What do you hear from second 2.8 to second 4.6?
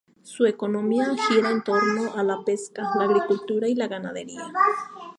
la agricultura y la ganadería.